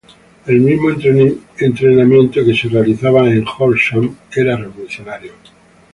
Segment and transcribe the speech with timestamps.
[0.47, 0.89] El mismo
[1.59, 5.31] entrenamiento que se realizaba en Horsham era revolucionario.